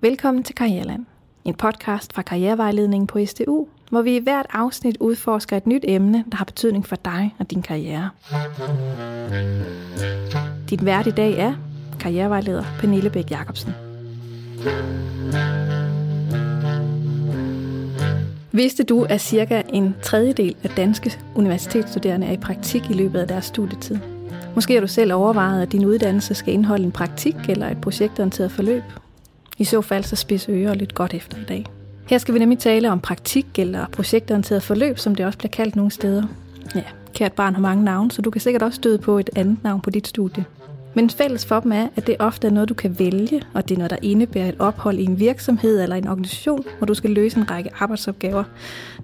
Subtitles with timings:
[0.00, 1.06] Velkommen til Karriereland,
[1.44, 6.24] en podcast fra Karrierevejledningen på STU, hvor vi i hvert afsnit udforsker et nyt emne,
[6.30, 8.10] der har betydning for dig og din karriere.
[10.70, 11.54] Dit vært i dag er
[12.00, 13.72] karrierevejleder Pernille Bæk Jacobsen.
[18.52, 23.28] Vidste du, at cirka en tredjedel af danske universitetsstuderende er i praktik i løbet af
[23.28, 23.98] deres studietid?
[24.54, 28.52] Måske har du selv overvejet, at din uddannelse skal indeholde en praktik eller et projektorienteret
[28.52, 28.82] forløb.
[29.58, 31.66] I så fald så spids ører lidt godt efter i dag.
[32.06, 35.76] Her skal vi nemlig tale om praktik eller projektorienteret forløb, som det også bliver kaldt
[35.76, 36.22] nogle steder.
[36.74, 36.82] Ja,
[37.14, 39.80] kært barn har mange navne, så du kan sikkert også støde på et andet navn
[39.80, 40.44] på dit studie.
[40.94, 43.74] Men fælles for dem er, at det ofte er noget, du kan vælge, og det
[43.74, 47.10] er noget, der indebærer et ophold i en virksomhed eller en organisation, hvor du skal
[47.10, 48.44] løse en række arbejdsopgaver,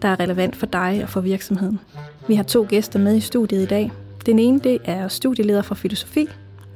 [0.03, 1.81] der er relevant for dig og for virksomheden.
[2.29, 3.93] Vi har to gæster med i studiet i dag.
[4.27, 6.29] Den ene det er studieleder for filosofi,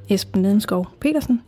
[0.08, 1.42] Esben Nedenskov Petersen,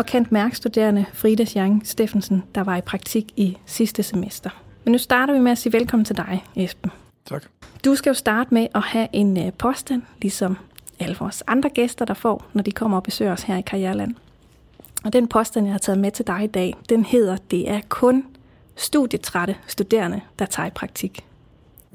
[0.00, 4.50] og Kent Mærkstuderende Frida Sjang Steffensen, der var i praktik i sidste semester.
[4.84, 6.90] Men nu starter vi med at sige velkommen til dig, Esben.
[7.26, 7.44] Tak.
[7.84, 10.56] Du skal jo starte med at have en øh, påstand, ligesom
[10.98, 14.14] alle vores andre gæster, der får, når de kommer og besøger os her i Karriereland.
[15.04, 17.80] Og den påstand, jeg har taget med til dig i dag, den hedder, det er
[17.88, 18.24] kun
[18.76, 21.24] studietrætte studerende, der tager i praktik.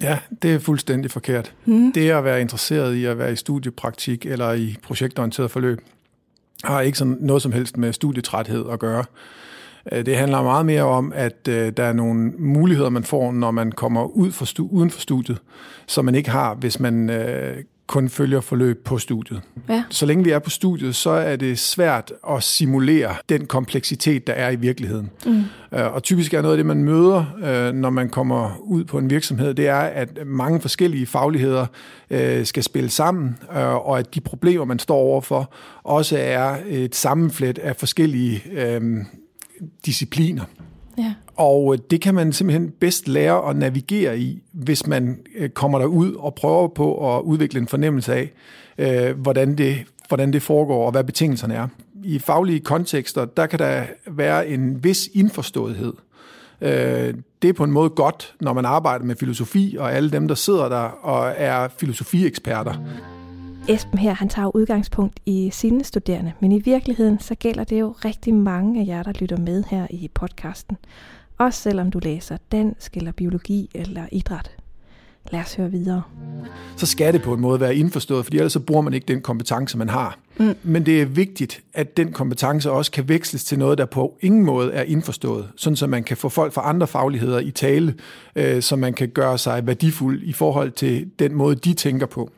[0.01, 1.53] Ja, det er fuldstændig forkert.
[1.65, 1.91] Mm.
[1.91, 5.81] Det at være interesseret i at være i studiepraktik eller i projektorienteret forløb,
[6.63, 9.03] har ikke sådan noget som helst med studietræthed at gøre.
[9.91, 13.51] Øh, det handler meget mere om, at øh, der er nogle muligheder, man får, når
[13.51, 15.37] man kommer ud for stu- uden for studiet,
[15.87, 19.41] som man ikke har, hvis man øh, kun følger forløb på studiet.
[19.69, 19.83] Ja.
[19.89, 24.33] Så længe vi er på studiet, så er det svært at simulere den kompleksitet, der
[24.33, 25.09] er i virkeligheden.
[25.25, 25.43] Mm.
[25.71, 29.53] Og typisk er noget af det, man møder, når man kommer ud på en virksomhed,
[29.53, 31.65] det er, at mange forskellige fagligheder
[32.43, 37.75] skal spille sammen, og at de problemer, man står overfor, også er et sammenflet af
[37.75, 38.43] forskellige
[39.85, 40.43] discipliner.
[40.97, 41.13] Ja.
[41.35, 45.79] Og øh, det kan man simpelthen bedst lære at navigere i, hvis man øh, kommer
[45.79, 48.31] derud og prøver på at udvikle en fornemmelse af,
[48.77, 51.67] øh, hvordan det, hvordan det foregår og hvad betingelserne er.
[52.03, 55.93] I faglige kontekster, der kan der være en vis indforståethed.
[56.61, 60.27] Øh, det er på en måde godt, når man arbejder med filosofi, og alle dem,
[60.27, 62.73] der sidder der og er filosofieksperter.
[63.69, 67.95] Esben her, han tager udgangspunkt i sine studerende, men i virkeligheden så gælder det jo
[68.05, 70.77] rigtig mange af jer, der lytter med her i podcasten.
[71.37, 74.51] Også selvom du læser dansk eller biologi eller idræt.
[75.31, 76.01] Lad os høre videre.
[76.75, 79.21] Så skal det på en måde være indforstået, for ellers så bruger man ikke den
[79.21, 80.19] kompetence, man har.
[80.37, 80.55] Mm.
[80.63, 84.45] Men det er vigtigt, at den kompetence også kan veksles til noget, der på ingen
[84.45, 87.95] måde er indforstået, sådan så man kan få folk fra andre fagligheder i tale,
[88.35, 92.31] øh, så man kan gøre sig værdifuld i forhold til den måde, de tænker på.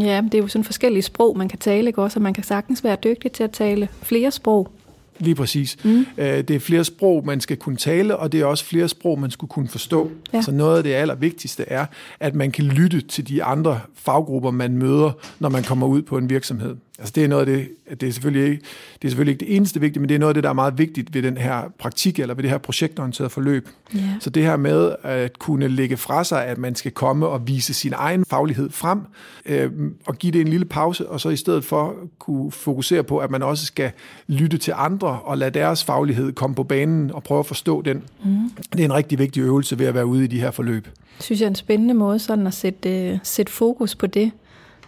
[0.00, 2.18] Ja, det er jo sådan forskellige sprog, man kan tale, ikke også?
[2.18, 4.70] Og man kan sagtens være dygtig til at tale flere sprog.
[5.18, 5.76] Lige præcis.
[5.84, 6.06] Mm.
[6.16, 9.30] Det er flere sprog, man skal kunne tale, og det er også flere sprog, man
[9.30, 10.10] skulle kunne forstå.
[10.32, 10.42] Ja.
[10.42, 11.86] Så noget af det allervigtigste er,
[12.20, 16.18] at man kan lytte til de andre faggrupper, man møder, når man kommer ud på
[16.18, 16.76] en virksomhed.
[16.98, 17.68] Altså det er noget af det,
[18.00, 18.62] det er selvfølgelig ikke
[19.02, 20.54] det, er selvfølgelig ikke det eneste vigtige, men det er noget af det, der er
[20.54, 23.68] meget vigtigt ved den her praktik, eller ved det her projektorienterede forløb.
[23.96, 24.04] Yeah.
[24.20, 27.74] Så det her med at kunne lægge fra sig, at man skal komme og vise
[27.74, 29.00] sin egen faglighed frem,
[29.46, 29.70] øh,
[30.06, 33.30] og give det en lille pause, og så i stedet for kunne fokusere på, at
[33.30, 33.90] man også skal
[34.26, 38.02] lytte til andre, og lade deres faglighed komme på banen, og prøve at forstå den.
[38.24, 38.50] Mm.
[38.72, 40.88] Det er en rigtig vigtig øvelse ved at være ude i de her forløb.
[41.20, 44.32] Synes jeg er en spændende måde sådan at sætte, uh, sætte fokus på det,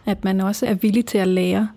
[0.04, 1.68] at man også er villig til at lære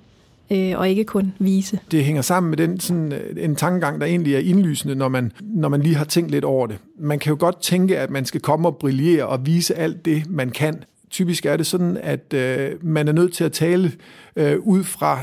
[0.52, 1.80] øh, og ikke kun vise.
[1.92, 5.32] Det hænger sammen med den sådan, øh, en tankegang, der egentlig er indlysende, når man,
[5.42, 6.78] når man lige har tænkt lidt over det.
[7.00, 10.30] Man kan jo godt tænke, at man skal komme og brillere og vise alt det,
[10.30, 10.84] man kan.
[11.10, 13.92] Typisk er det sådan, at øh, man er nødt til at tale
[14.36, 15.20] øh, ud fra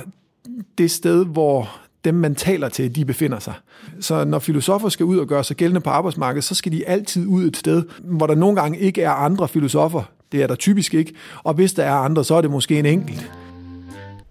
[0.79, 1.71] det sted, hvor
[2.05, 3.55] dem, man taler til, de befinder sig.
[4.01, 7.27] Så når filosofer skal ud og gøre sig gældende på arbejdsmarkedet, så skal de altid
[7.27, 10.03] ud et sted, hvor der nogle gange ikke er andre filosofer.
[10.33, 11.13] Det er der typisk ikke.
[11.45, 13.31] Og hvis der er andre, så er det måske en enkelt.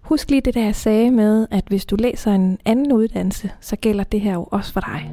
[0.06, 3.76] Husk lige det, der jeg sagde med, at hvis du læser en anden uddannelse, så
[3.76, 5.12] gælder det her jo også for dig.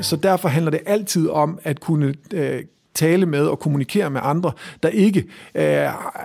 [0.00, 4.52] Så derfor handler det altid om at kunne øh, tale med og kommunikere med andre,
[4.82, 5.24] der ikke
[5.54, 5.64] øh,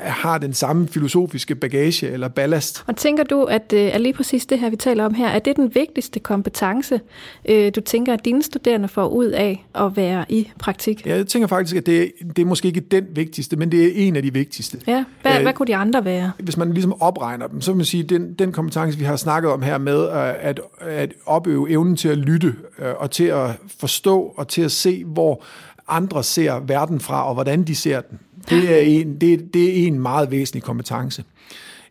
[0.01, 2.83] har den samme filosofiske bagage eller ballast.
[2.87, 5.39] Og tænker du, at, øh, at lige præcis det her, vi taler om her, er
[5.39, 7.01] det den vigtigste kompetence,
[7.45, 11.05] øh, du tænker, at dine studerende får ud af at være i praktik?
[11.05, 14.07] Ja, jeg tænker faktisk, at det, det er måske ikke den vigtigste, men det er
[14.07, 14.77] en af de vigtigste.
[14.87, 16.31] Ja, hvad, øh, hvad kunne de andre være?
[16.39, 19.15] Hvis man ligesom opregner dem, så vil man sige, at den, den kompetence, vi har
[19.15, 22.55] snakket om her med at, at opøve evnen til at lytte
[22.97, 23.49] og til at
[23.79, 25.43] forstå og til at se, hvor
[25.89, 28.19] andre ser verden fra, og hvordan de ser den.
[28.49, 31.23] Det er en, det, det er en meget væsentlig kompetence.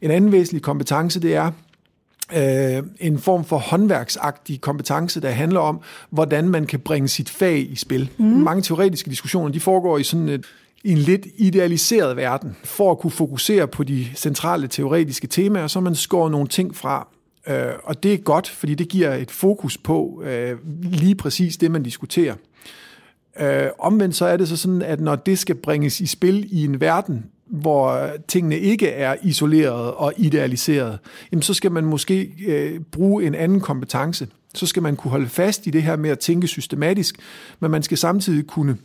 [0.02, 1.50] En anden væsentlig kompetence, det er
[2.36, 5.80] øh, en form for håndværksagtig kompetence, der handler om,
[6.10, 8.10] hvordan man kan bringe sit fag i spil.
[8.18, 8.24] Mm.
[8.24, 10.46] Mange teoretiske diskussioner, de foregår i sådan et
[10.84, 15.80] i en lidt idealiseret verden, for at kunne fokusere på de centrale teoretiske temaer, så
[15.80, 17.08] man skår nogle ting fra.
[17.46, 21.70] Øh, og det er godt, fordi det giver et fokus på øh, lige præcis det,
[21.70, 22.34] man diskuterer.
[23.40, 26.64] Øh, omvendt så er det så sådan, at når det skal bringes i spil i
[26.64, 30.98] en verden, hvor tingene ikke er isoleret og idealiseret,
[31.32, 34.28] jamen så skal man måske øh, bruge en anden kompetence.
[34.54, 37.16] Så skal man kunne holde fast i det her med at tænke systematisk,
[37.60, 38.76] men man skal samtidig kunne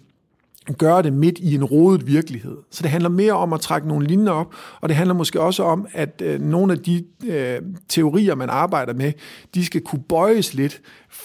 [0.78, 2.58] gøre det midt i en rodet virkelighed.
[2.72, 5.64] Så det handler mere om at trække nogle linjer op, og det handler måske også
[5.64, 9.12] om, at øh, nogle af de øh, teorier, man arbejder med,
[9.56, 10.82] de skal kunne bøjes lidt,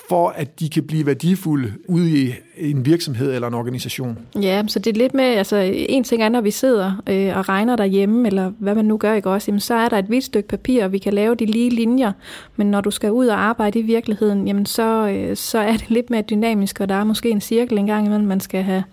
[0.09, 4.19] for at de kan blive værdifulde ude i en virksomhed eller en organisation.
[4.43, 7.49] Ja, så det er lidt med, altså en ting er, når vi sidder øh, og
[7.49, 10.25] regner derhjemme, eller hvad man nu gør, ikke også, jamen, så er der et hvidt
[10.25, 12.13] stykke papir, og vi kan lave de lige linjer,
[12.57, 15.91] men når du skal ud og arbejde i virkeligheden, jamen så, øh, så er det
[15.91, 18.85] lidt mere dynamisk, og der er måske en cirkel engang imellem, man skal have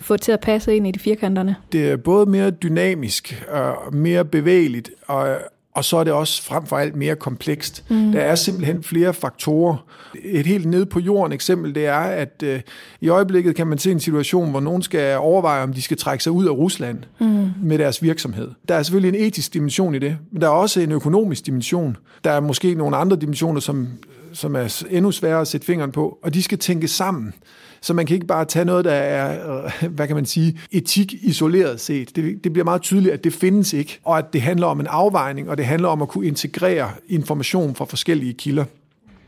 [0.00, 1.56] få til at passe ind i de firkanterne.
[1.72, 5.36] Det er både mere dynamisk og mere bevægeligt, og,
[5.74, 7.84] og så er det også frem for alt mere komplekst.
[7.90, 8.12] Mm.
[8.12, 9.86] Der er simpelthen flere faktorer.
[10.24, 12.60] Et helt ned på jorden eksempel, det er, at øh,
[13.00, 16.24] i øjeblikket kan man se en situation, hvor nogen skal overveje, om de skal trække
[16.24, 17.50] sig ud af Rusland mm.
[17.62, 18.50] med deres virksomhed.
[18.68, 21.96] Der er selvfølgelig en etisk dimension i det, men der er også en økonomisk dimension.
[22.24, 23.88] Der er måske nogle andre dimensioner, som,
[24.32, 27.34] som er endnu sværere at sætte fingeren på, og de skal tænke sammen.
[27.82, 31.14] Så man kan ikke bare tage noget, der er, øh, hvad kan man sige, etik
[31.22, 32.16] isoleret set.
[32.16, 34.86] Det, det bliver meget tydeligt, at det findes ikke, og at det handler om en
[34.86, 38.64] afvejning, og det handler om at kunne integrere information fra forskellige kilder.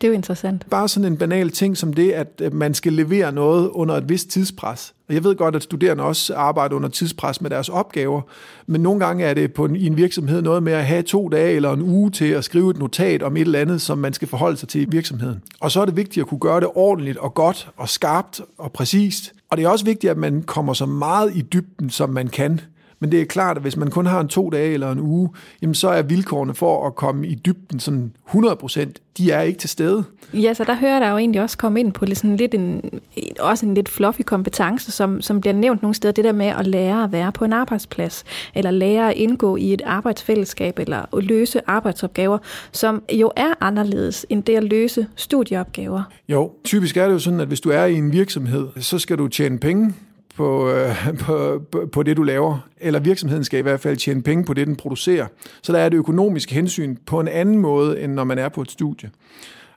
[0.02, 0.66] Det er jo interessant.
[0.70, 4.08] Bare sådan en banal ting som det, at øh, man skal levere noget under et
[4.08, 4.94] vist tidspres.
[5.08, 8.20] Og jeg ved godt, at studerende også arbejder under tidspres med deres opgaver,
[8.66, 11.28] men nogle gange er det på en, i en virksomhed noget med at have to
[11.28, 14.12] dage eller en uge til at skrive et notat om et eller andet, som man
[14.12, 15.43] skal forholde sig til i virksomheden.
[15.60, 18.72] Og så er det vigtigt at kunne gøre det ordentligt og godt og skarpt og
[18.72, 19.32] præcist.
[19.50, 22.60] Og det er også vigtigt, at man kommer så meget i dybden, som man kan.
[23.02, 25.31] Men det er klart, at hvis man kun har en to dage eller en uge,
[25.62, 29.58] jamen så er vilkårene for at komme i dybden sådan 100 procent, de er ikke
[29.58, 30.04] til stede.
[30.34, 33.00] Ja, så der hører der jo egentlig også komme ind på sådan lidt en,
[33.40, 36.66] også en lidt fluffy kompetence, som, som bliver nævnt nogle steder, det der med at
[36.66, 41.25] lære at være på en arbejdsplads, eller lære at indgå i et arbejdsfællesskab, eller at
[41.25, 42.38] løse arbejdsopgaver,
[42.72, 46.02] som jo er anderledes end det at løse studieopgaver.
[46.28, 49.19] Jo, typisk er det jo sådan, at hvis du er i en virksomhed, så skal
[49.19, 49.94] du tjene penge,
[50.37, 51.62] på, øh, på,
[51.93, 52.58] på det, du laver.
[52.81, 55.26] Eller virksomheden skal i hvert fald tjene penge på det, den producerer.
[55.62, 58.62] Så der er det økonomiske hensyn på en anden måde, end når man er på
[58.62, 59.11] et studie.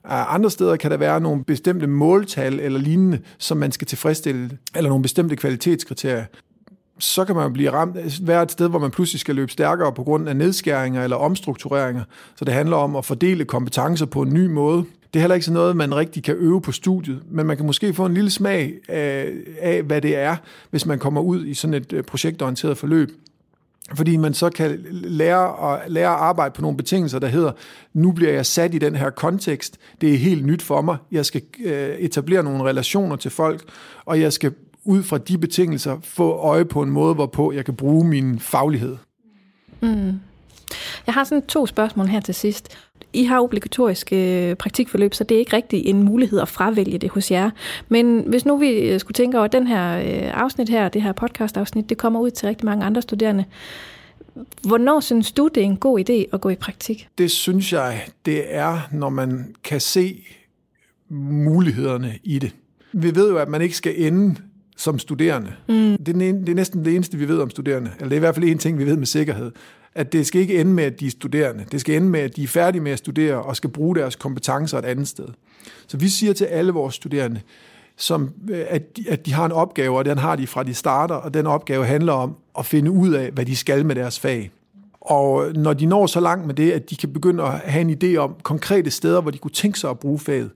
[0.03, 4.57] Ah, andre steder kan der være nogle bestemte måltal eller lignende, som man skal tilfredsstille,
[4.75, 6.25] eller nogle bestemte kvalitetskriterier.
[6.99, 10.03] Så kan man blive ramt, være et sted, hvor man pludselig skal løbe stærkere på
[10.03, 12.03] grund af nedskæringer eller omstruktureringer.
[12.35, 14.85] Så det handler om at fordele kompetencer på en ny måde.
[15.13, 17.65] Det er heller ikke sådan noget, man rigtig kan øve på studiet, men man kan
[17.65, 20.35] måske få en lille smag af, af hvad det er,
[20.69, 23.09] hvis man kommer ud i sådan et øh, projektorienteret forløb.
[23.93, 27.51] Fordi man så kan lære at, lære at arbejde på nogle betingelser, der hedder,
[27.93, 31.25] nu bliver jeg sat i den her kontekst, det er helt nyt for mig, jeg
[31.25, 33.63] skal øh, etablere nogle relationer til folk,
[34.05, 34.53] og jeg skal
[34.83, 38.97] ud fra de betingelser få øje på en måde, hvorpå jeg kan bruge min faglighed.
[39.81, 40.19] Mm.
[41.05, 42.77] Jeg har sådan to spørgsmål her til sidst.
[43.13, 47.09] I har obligatoriske øh, praktikforløb, så det er ikke rigtig en mulighed at fravælge det
[47.09, 47.49] hos jer.
[47.89, 51.01] Men hvis nu vi øh, skulle tænke over, at den her øh, afsnit her, det
[51.01, 53.45] her podcast-afsnit, det kommer ud til rigtig mange andre studerende.
[54.67, 57.07] Hvornår synes du, det er en god idé at gå i praktik?
[57.17, 60.25] Det synes jeg, det er, når man kan se
[61.09, 62.51] mulighederne i det.
[62.93, 64.35] Vi ved jo, at man ikke skal ende
[64.77, 65.53] som studerende.
[65.67, 65.97] Mm.
[65.97, 67.91] Det, er, det er næsten det eneste, vi ved om studerende.
[67.95, 69.51] Eller det er i hvert fald en ting, vi ved med sikkerhed
[69.95, 71.65] at det skal ikke ende med, at de er studerende.
[71.71, 74.15] Det skal ende med, at de er færdige med at studere og skal bruge deres
[74.15, 75.27] kompetencer et andet sted.
[75.87, 77.41] Så vi siger til alle vores studerende,
[77.97, 80.73] som, øh, at, de, at de har en opgave, og den har de fra de
[80.73, 84.19] starter, og den opgave handler om at finde ud af, hvad de skal med deres
[84.19, 84.51] fag.
[85.01, 87.97] Og når de når så langt med det, at de kan begynde at have en
[88.03, 90.51] idé om konkrete steder, hvor de kunne tænke sig at bruge faget,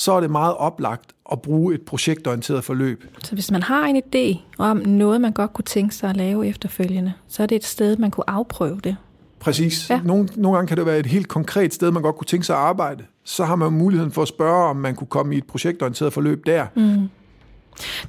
[0.00, 3.04] så er det meget oplagt at bruge et projektorienteret forløb.
[3.24, 6.46] Så hvis man har en idé om noget, man godt kunne tænke sig at lave
[6.46, 8.96] efterfølgende, så er det et sted, man kunne afprøve det.
[9.40, 9.90] Præcis.
[9.90, 10.00] Ja.
[10.04, 12.56] Nogle, nogle gange kan det være et helt konkret sted, man godt kunne tænke sig
[12.56, 13.04] at arbejde.
[13.24, 16.46] Så har man muligheden for at spørge, om man kunne komme i et projektorienteret forløb
[16.46, 16.66] der.
[16.74, 17.08] Mm.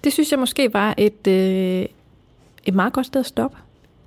[0.03, 1.85] Det synes jeg måske var et, øh,
[2.63, 3.57] et meget godt sted at stoppe.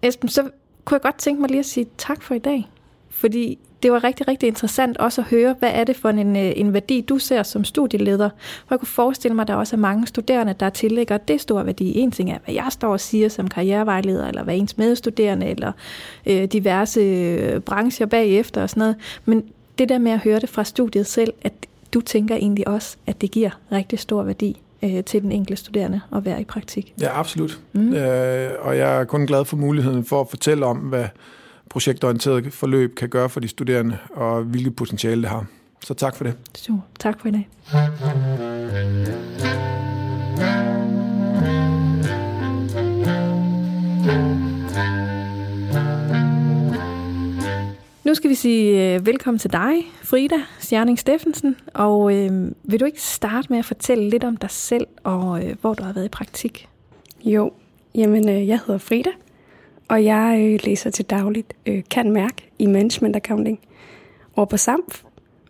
[0.02, 0.42] Esben, så
[0.84, 2.70] kunne jeg godt tænke mig lige at sige tak for i dag.
[3.14, 6.52] Fordi det var rigtig, rigtig interessant også at høre, hvad er det for en, øh,
[6.56, 8.28] en værdi, du ser som studieleder.
[8.38, 11.66] For jeg kunne forestille mig, at der også er mange studerende, der tillægger det store
[11.66, 11.98] værdi.
[11.98, 15.72] En ting er, hvad jeg står og siger som karrierevejleder, eller hvad ens medstuderende, eller
[16.26, 18.96] øh, diverse øh, brancher bagefter og sådan noget.
[19.24, 19.44] Men
[19.78, 21.52] det der med at høre det fra studiet selv, at
[21.94, 26.00] du tænker egentlig også, at det giver rigtig stor værdi øh, til den enkelte studerende
[26.16, 26.94] at være i praktik.
[27.00, 27.60] Ja, absolut.
[27.72, 27.94] Mm.
[27.94, 31.06] Øh, og jeg er kun glad for muligheden for at fortælle om, hvad
[31.70, 35.46] projektorienteret forløb kan gøre for de studerende, og hvilket potentiale det har.
[35.84, 36.34] Så tak for det.
[36.54, 36.80] Super.
[36.98, 37.48] Tak for i dag.
[48.04, 51.56] Nu skal vi sige øh, velkommen til dig, Frida Stjerning Steffensen.
[51.74, 55.56] Og øh, vil du ikke starte med at fortælle lidt om dig selv, og øh,
[55.60, 56.68] hvor du har været i praktik?
[57.24, 57.52] Jo,
[57.94, 59.10] jamen øh, jeg hedder Frida,
[59.88, 63.60] og jeg øh, læser til dagligt øh, kan mærke i management accounting
[64.36, 65.02] over på SAMF,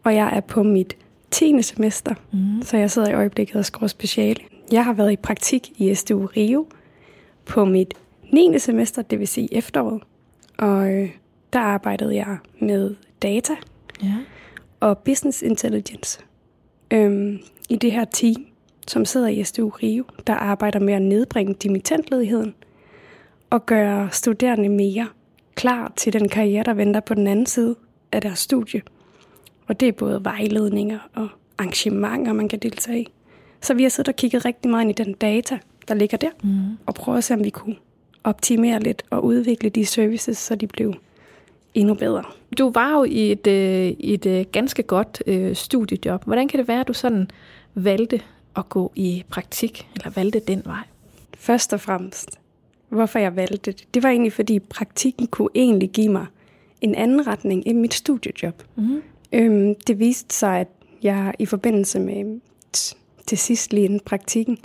[0.04, 0.96] og jeg er på mit
[1.30, 1.62] 10.
[1.62, 2.62] semester, mm.
[2.62, 4.42] så jeg sidder i øjeblikket og skriver speciale.
[4.72, 6.66] Jeg har været i praktik i SDU Rio
[7.46, 7.94] på mit
[8.32, 8.58] 9.
[8.58, 10.02] semester, det vil sige efteråret,
[10.58, 11.10] og øh,
[11.52, 13.52] der arbejdede jeg med data
[14.02, 14.14] Ja.
[14.80, 16.20] og business intelligence.
[16.90, 17.38] Øhm,
[17.68, 18.46] I det her team,
[18.88, 22.54] som sidder i SDU Rio, der arbejder med at nedbringe dimittentledigheden
[23.54, 25.06] og gøre studerende mere
[25.54, 27.76] klar til den karriere, der venter på den anden side
[28.12, 28.82] af deres studie.
[29.66, 33.08] Og det er både vejledninger og arrangementer, man kan deltage i.
[33.60, 35.58] Så vi har siddet og kigget rigtig meget ind i den data,
[35.88, 36.50] der ligger der, Mm.
[36.86, 37.76] og prøvet at se, om vi kunne
[38.24, 40.94] optimere lidt og udvikle de services, så de blev
[41.74, 42.24] endnu bedre.
[42.58, 46.24] Du var jo i et, øh, i et øh, ganske godt øh, studiejob.
[46.24, 47.30] Hvordan kan det være, at du sådan
[47.74, 48.20] valgte
[48.56, 50.82] at gå i praktik, eller valgte den vej?
[51.38, 52.38] Først og fremmest,
[52.94, 56.26] hvorfor jeg valgte det, det var egentlig, fordi praktikken kunne egentlig give mig
[56.80, 58.62] en anden retning end mit studiejob.
[58.76, 59.02] Mm.
[59.32, 60.68] Øhm, det viste sig, at
[61.02, 62.40] jeg i forbindelse med
[63.26, 64.58] til sidst lige inden praktikken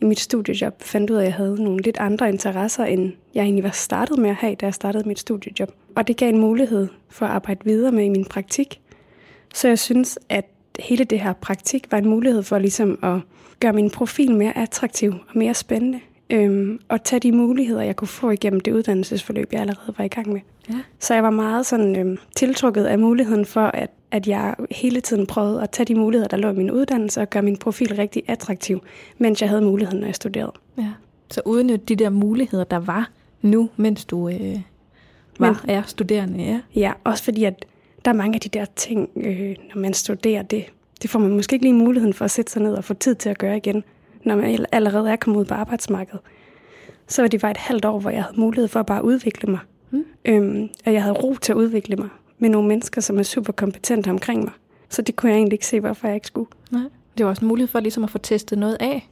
[0.00, 3.42] i mit studiejob fandt ud af, at jeg havde nogle lidt andre interesser, end jeg
[3.42, 5.70] egentlig var startet med at have, da jeg startede mit studiejob.
[5.96, 8.80] Og det gav en mulighed for at arbejde videre med i min praktik.
[9.54, 10.44] Så jeg synes, at
[10.78, 13.20] hele det her praktik var en mulighed for ligesom at
[13.60, 16.00] gøre min profil mere attraktiv og mere spændende.
[16.30, 20.08] Øhm, og tage de muligheder, jeg kunne få igennem det uddannelsesforløb, jeg allerede var i
[20.08, 20.40] gang med.
[20.68, 20.74] Ja.
[20.98, 25.26] Så jeg var meget sådan, øhm, tiltrukket af muligheden for, at, at jeg hele tiden
[25.26, 28.22] prøvede at tage de muligheder, der lå i min uddannelse, og gøre min profil rigtig
[28.26, 28.82] attraktiv,
[29.18, 30.52] mens jeg havde muligheden, når jeg studerede.
[30.78, 30.88] ja.
[31.30, 33.10] Så uden de der muligheder, der var
[33.42, 34.60] nu, mens du øh,
[35.38, 36.60] var Men- er studerende, ja.
[36.74, 37.64] Ja, også fordi, at
[38.04, 40.64] der er mange af de der ting, øh, når man studerer, det,
[41.02, 43.14] det får man måske ikke lige muligheden for at sætte sig ned og få tid
[43.14, 43.84] til at gøre igen,
[44.24, 46.20] når man all- allerede er kommet ud på arbejdsmarkedet.
[47.08, 49.50] Så var det var et halvt år, hvor jeg havde mulighed for at bare udvikle
[49.50, 49.60] mig.
[49.90, 50.04] Mm.
[50.24, 53.52] Øhm, og jeg havde ro til at udvikle mig med nogle mennesker, som er super
[53.52, 54.52] kompetente omkring mig.
[54.88, 56.48] Så det kunne jeg egentlig ikke se, hvorfor jeg ikke skulle.
[56.70, 56.82] Nej.
[57.18, 59.08] Det var også en mulighed for ligesom at få testet noget af.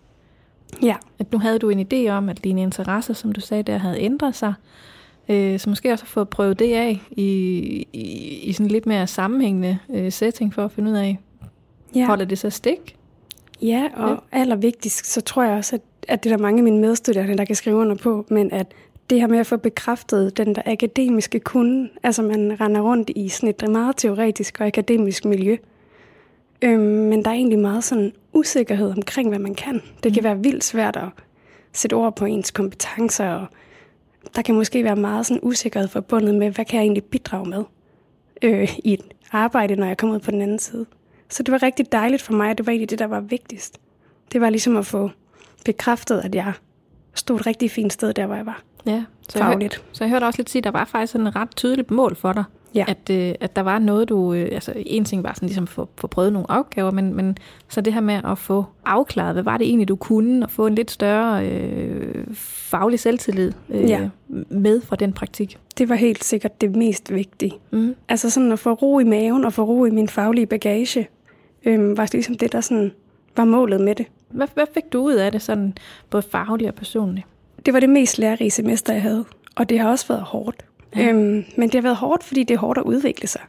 [0.83, 3.78] Ja, At nu havde du en idé om, at dine interesser, som du sagde, der
[3.78, 4.54] havde ændret sig.
[5.28, 7.23] Øh, så måske også få prøvet det af i,
[7.92, 8.02] i,
[8.42, 11.19] i sådan lidt mere sammenhængende øh, setting for at finde ud af,
[11.95, 12.07] ja.
[12.07, 12.97] holder det så stik?
[13.62, 14.16] Ja, og ja.
[14.40, 17.45] allervigtigst, så tror jeg også, at, at det er der mange af mine medstuderende, der
[17.45, 18.66] kan skrive under på, men at
[19.11, 23.28] det her med at få bekræftet den der akademiske kunde, altså man render rundt i
[23.28, 25.57] sådan et meget teoretisk og akademisk miljø,
[26.62, 29.83] øhm, men der er egentlig meget sådan usikkerhed omkring, hvad man kan.
[30.02, 31.09] Det kan være vildt svært at
[31.73, 33.47] sætte ord på ens kompetencer, og
[34.37, 37.64] der kan måske være meget sådan usikkerhed forbundet med, hvad kan jeg egentlig bidrage med
[38.42, 40.87] øh, i et arbejde, når jeg kommer ud på den anden side.
[41.33, 43.79] Så det var rigtig dejligt for mig, og det var egentlig det, der var vigtigst.
[44.33, 45.11] Det var ligesom at få
[45.65, 46.53] bekræftet, at jeg
[47.15, 49.85] stod et rigtig fint sted, der hvor jeg var Ja, så jeg, hør, fagligt.
[49.93, 52.17] så jeg hørte også lidt sige, at der var faktisk sådan et ret tydeligt mål
[52.17, 52.45] for dig.
[52.75, 52.85] Ja.
[52.89, 54.33] At, øh, at der var noget, du...
[54.35, 57.39] Øh, altså, en ting var sådan ligesom at få, få prøvet nogle opgaver, men, men
[57.69, 60.67] så det her med at få afklaret, hvad var det egentlig, du kunne, og få
[60.67, 64.09] en lidt større øh, faglig selvtillid øh, Ja.
[64.49, 65.59] med fra den praktik.
[65.79, 67.53] Det var helt sikkert det mest vigtige.
[67.71, 67.95] Mm.
[68.09, 71.09] Altså sådan at få ro i maven og få ro i min faglige bagage,
[71.64, 72.92] øhm, var ligesom det, der sådan
[73.37, 74.07] var målet med det.
[74.28, 75.75] Hvad, hvad fik du ud af det, sådan
[76.11, 77.26] både fagligt og personligt?
[77.66, 79.25] Det var det mest lærerige semester, jeg havde.
[79.57, 80.64] Og det har også været hårdt.
[80.97, 81.09] Ja.
[81.09, 83.40] Øhm, men det har været hårdt, fordi det er hårdt at udvikle sig.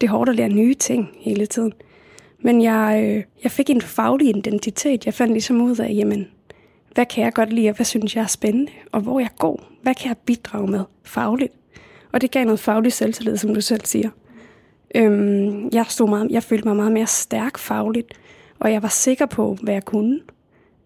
[0.00, 1.72] Det er hårdt at lære nye ting hele tiden.
[2.38, 5.06] Men jeg, øh, jeg fik en faglig identitet.
[5.06, 6.28] Jeg fandt ligesom ud af, jamen,
[6.94, 9.30] hvad kan jeg godt lide, og hvad synes jeg er spændende, og hvor er jeg
[9.38, 9.58] god?
[9.82, 11.52] Hvad kan jeg bidrage med fagligt?
[12.12, 14.10] Og det gav noget faglig selvtillid, som du selv siger.
[14.94, 18.12] Øhm, jeg, stod meget, jeg følte mig meget mere stærk fagligt,
[18.58, 20.20] og jeg var sikker på, hvad jeg kunne,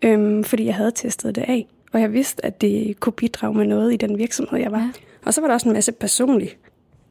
[0.03, 1.67] øhm, fordi jeg havde testet det af.
[1.93, 4.79] Og jeg vidste, at det kunne bidrage med noget i den virksomhed, jeg var.
[4.79, 4.91] Ja.
[5.25, 6.51] Og så var der også en masse personlig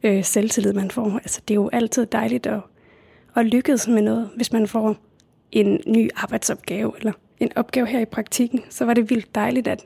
[0.04, 1.16] øh, selvtillid, man får.
[1.16, 2.60] Altså, det er jo altid dejligt at,
[3.36, 4.96] at lykkes med noget, hvis man får
[5.51, 8.62] en ny arbejdsopgave eller en opgave her i praktikken.
[8.70, 9.86] Så var det vildt dejligt, at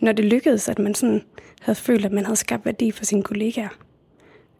[0.00, 1.22] når det lykkedes, at man sådan
[1.60, 3.68] havde følt, at man havde skabt værdi for sine kollegaer.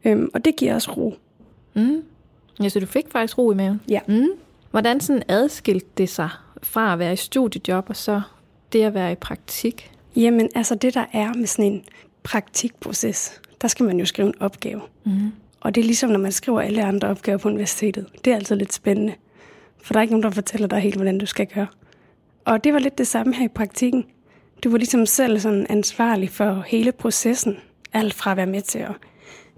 [0.05, 1.14] Øhm, og det giver også ro.
[1.76, 2.02] Mm.
[2.62, 3.80] Ja, så du fik faktisk ro i maven?
[3.88, 4.00] Ja.
[4.09, 4.28] Mm.
[4.71, 6.30] Hvordan sådan adskilte det sig
[6.62, 8.21] fra at være i studiejob og så
[8.73, 9.90] det at være i praktik?
[10.16, 11.85] Jamen, altså det der er med sådan en
[12.23, 14.80] praktikproces, der skal man jo skrive en opgave.
[15.04, 15.33] Mm.
[15.61, 18.06] Og det er ligesom, når man skriver alle andre opgaver på universitetet.
[18.25, 19.14] Det er altid lidt spændende.
[19.83, 21.66] For der er ikke nogen, der fortæller dig helt, hvordan du skal gøre.
[22.45, 24.04] Og det var lidt det samme her i praktikken.
[24.64, 27.56] Du var ligesom selv sådan ansvarlig for hele processen.
[27.92, 28.92] Alt fra at være med til at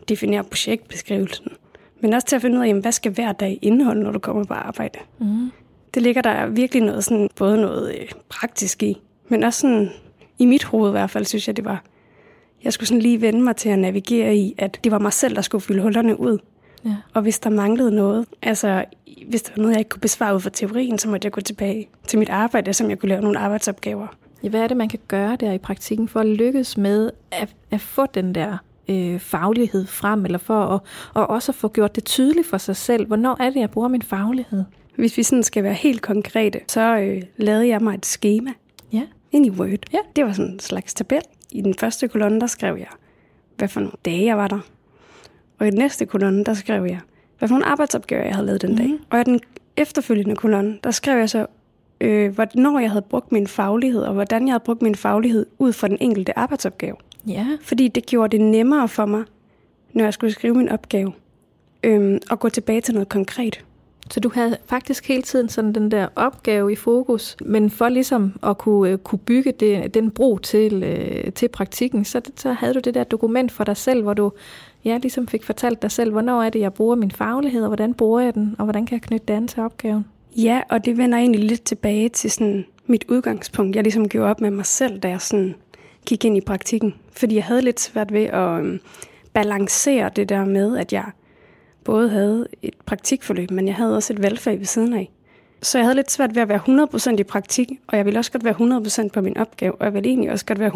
[0.09, 1.49] definere projektbeskrivelsen.
[2.01, 4.19] Men også til at finde ud af, jamen, hvad skal hver dag indeholde, når du
[4.19, 4.99] kommer på arbejde.
[5.19, 5.51] Mm.
[5.95, 9.91] Det ligger der virkelig noget sådan, både noget øh, praktisk i, men også sådan,
[10.39, 11.83] i mit hoved i hvert fald, synes jeg, det var,
[12.65, 15.37] jeg skulle sådan lige vende mig til at navigere i, at det var mig selv,
[15.37, 16.39] der skulle fylde hullerne ud.
[16.85, 16.97] Ja.
[17.15, 18.85] Og hvis der manglede noget, altså
[19.29, 21.41] hvis der var noget, jeg ikke kunne besvare ud fra teorien, så måtte jeg gå
[21.41, 24.07] tilbage til mit arbejde, som jeg kunne lave nogle arbejdsopgaver.
[24.43, 27.49] Ja, hvad er det, man kan gøre der i praktikken for at lykkes med at,
[27.71, 30.81] at få den der øh, faglighed frem, eller for at,
[31.15, 33.89] og også at få gjort det tydeligt for sig selv, hvornår er det, jeg bruger
[33.89, 34.65] min faglighed?
[34.97, 38.51] Hvis vi sådan skal være helt konkrete, så øh, lavede jeg mig et schema
[38.93, 39.03] Ja.
[39.33, 39.93] ind i Word.
[39.93, 39.99] Ja.
[40.17, 41.21] Det var sådan en slags tabel.
[41.53, 42.87] I den første kolonne, der skrev jeg,
[43.57, 44.61] hvad for nogle dage jeg var der.
[45.59, 47.01] Og i den næste kolonne, der skrev jeg,
[47.39, 48.91] hvad for nogle arbejdsopgaver jeg havde lavet den dag.
[49.11, 49.41] Og i den
[49.77, 51.47] efterfølgende kolonne, der skrev jeg så,
[52.01, 55.73] øh, hvornår jeg havde brugt min faglighed, og hvordan jeg havde brugt min faglighed ud
[55.73, 56.97] fra den enkelte arbejdsopgave.
[57.27, 57.47] Ja.
[57.63, 59.25] Fordi det gjorde det nemmere for mig,
[59.93, 61.13] når jeg skulle skrive min opgave,
[61.83, 63.65] øhm, at gå tilbage til noget konkret.
[64.11, 68.33] Så du havde faktisk hele tiden sådan den der opgave i fokus, men for ligesom
[68.43, 72.75] at kunne, øh, kunne bygge det, den bro til, øh, til praktikken, så, så havde
[72.75, 74.33] du det der dokument for dig selv, hvor du
[74.85, 77.95] ja, ligesom fik fortalt dig selv, hvornår er det, jeg bruger min faglighed, og hvordan
[77.95, 80.05] bruger jeg den, og hvordan kan jeg knytte det an til opgaven.
[80.37, 83.77] Ja, og det vender egentlig lidt tilbage til sådan mit udgangspunkt.
[83.77, 85.55] Jeg ligesom gjorde op med mig selv, da jeg sådan
[86.09, 86.95] gik ind i praktikken.
[87.13, 88.81] Fordi jeg havde lidt svært ved at øhm,
[89.33, 91.05] balancere det der med, at jeg
[91.85, 95.11] både havde et praktikforløb, men jeg havde også et valgfag ved siden af.
[95.63, 96.61] Så jeg havde lidt svært ved at være
[97.15, 99.95] 100% i praktik, og jeg ville også godt være 100% på min opgave, og jeg
[99.95, 100.71] ville egentlig også godt være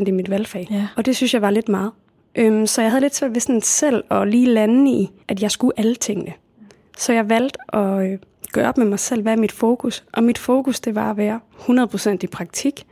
[0.00, 0.66] 100% i mit valgfag.
[0.70, 0.86] Ja.
[0.96, 1.90] Og det synes jeg var lidt meget.
[2.34, 5.50] Øhm, så jeg havde lidt svært ved sådan selv at lige lande i, at jeg
[5.50, 6.32] skulle alle tingene.
[6.98, 8.18] Så jeg valgte at øh,
[8.52, 10.04] gøre op med mig selv, hvad er mit fokus?
[10.12, 12.86] Og mit fokus, det var at være 100% i praktik.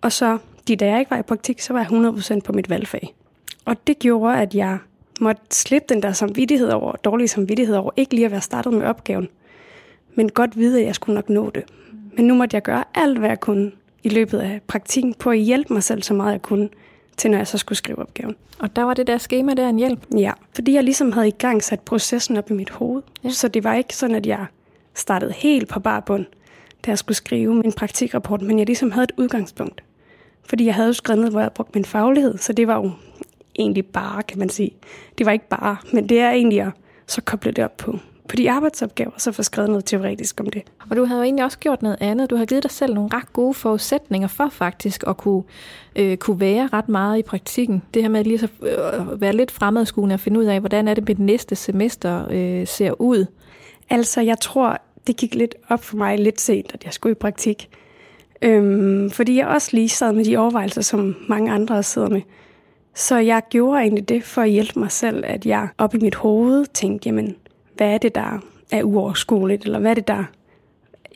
[0.00, 2.70] Og så de dage, jeg ikke var i praktik, så var jeg 100% på mit
[2.70, 3.14] valgfag.
[3.64, 4.78] Og det gjorde, at jeg
[5.20, 8.86] måtte slippe den der samvittighed over, dårlige samvittighed over, ikke lige at være startet med
[8.86, 9.28] opgaven,
[10.14, 11.64] men godt vide, at jeg skulle nok nå det.
[12.16, 15.38] Men nu måtte jeg gøre alt, hvad jeg kunne i løbet af praktikken, på at
[15.38, 16.68] hjælpe mig selv så meget, jeg kunne,
[17.16, 18.36] til når jeg så skulle skrive opgaven.
[18.58, 20.06] Og der var det der schema der en hjælp.
[20.16, 23.02] Ja, fordi jeg ligesom havde i gang sat processen op i mit hoved.
[23.24, 23.30] Ja.
[23.30, 24.46] Så det var ikke sådan, at jeg
[24.94, 26.26] startede helt på bar bund,
[26.86, 29.82] da jeg skulle skrive min praktikrapport, men jeg ligesom havde et udgangspunkt.
[30.48, 32.90] Fordi jeg havde jo skrevet ned, hvor jeg brugte min faglighed, så det var jo
[33.58, 34.70] egentlig bare, kan man sige.
[35.18, 36.72] Det var ikke bare, men det er egentlig at
[37.06, 40.62] så koble det op på, på de arbejdsopgaver, så få skrevet noget teoretisk om det.
[40.90, 42.30] Og du havde jo egentlig også gjort noget andet.
[42.30, 45.42] Du har givet dig selv nogle ret gode forudsætninger for faktisk at kunne,
[45.96, 47.82] øh, kunne være ret meget i praktikken.
[47.94, 50.94] Det her med lige så øh, være lidt fremadskuende og finde ud af, hvordan er
[50.94, 53.26] det mit næste semester øh, ser ud.
[53.90, 57.14] Altså, jeg tror, det gik lidt op for mig lidt sent, at jeg skulle i
[57.14, 57.68] praktik.
[58.42, 62.20] Øhm, fordi jeg også lige sad med de overvejelser, som mange andre sidder med.
[62.94, 66.14] Så jeg gjorde egentlig det for at hjælpe mig selv, at jeg op i mit
[66.14, 67.36] hoved tænkte, jamen,
[67.76, 70.24] hvad er det, der er uoverskueligt, eller hvad er det, der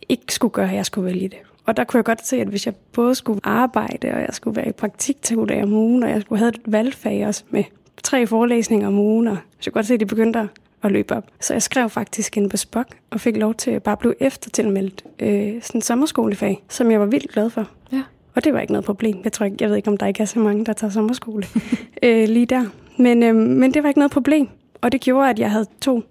[0.09, 1.39] ikke skulle gøre, at jeg skulle vælge det.
[1.67, 4.57] Og der kunne jeg godt se, at hvis jeg både skulle arbejde, og jeg skulle
[4.57, 7.65] være i praktik to dage om ugen, og jeg skulle have et valgfag også med
[8.03, 10.47] tre forelæsninger om ugen, og så kunne jeg godt se, at det begyndte at
[10.83, 11.25] at løbe op.
[11.41, 15.05] Så jeg skrev faktisk ind på Spok og fik lov til at bare blive eftertilmeldt
[15.21, 17.69] øh, sådan en sommerskolefag, som jeg var vildt glad for.
[17.93, 18.03] Ja.
[18.35, 19.21] Og det var ikke noget problem.
[19.25, 21.45] Jeg tror ikke, jeg ved ikke, om der ikke er så mange, der tager sommerskole
[22.03, 22.65] øh, lige der.
[22.99, 24.49] Men, øh, men det var ikke noget problem.
[24.81, 26.03] Og det gjorde, at jeg havde to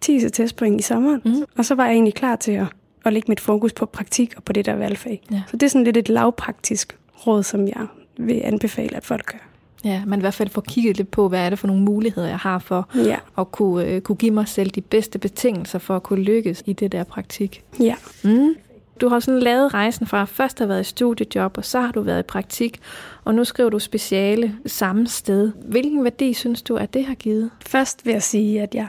[0.00, 1.20] 10 testpoint i sommeren.
[1.24, 1.44] Mm.
[1.56, 2.66] Og så var jeg egentlig klar til at,
[3.04, 5.22] at lægge mit fokus på praktik og på det der valgfag.
[5.30, 5.42] Ja.
[5.46, 9.51] Så det er sådan lidt et lavpraktisk råd, som jeg vil anbefale, at folk gør.
[9.84, 12.28] Ja, man i hvert fald får kigget lidt på, hvad er det for nogle muligheder,
[12.28, 13.16] jeg har for Ja.
[13.38, 16.72] at kunne, øh, kunne give mig selv de bedste betingelser for at kunne lykkes i
[16.72, 17.64] det der praktik.
[17.80, 17.94] Ja.
[18.24, 18.54] Mm.
[19.00, 21.92] Du har sådan lavet rejsen fra først at have været i studiejob, og så har
[21.92, 22.78] du været i praktik,
[23.24, 25.52] og nu skriver du speciale samme sted.
[25.64, 27.50] Hvilken værdi synes du, at det har givet?
[27.66, 28.86] Først vil jeg sige, at jeg